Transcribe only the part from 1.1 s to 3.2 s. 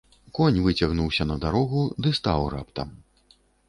на дарогу ды стаў раптам.